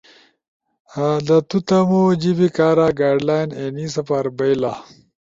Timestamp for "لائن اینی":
3.27-3.85